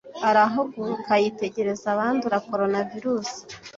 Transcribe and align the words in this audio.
Arahaguruka 0.29 1.11
yitegereza 1.23 1.85
abandura 1.93 2.43
Coronavirus. 2.49 3.29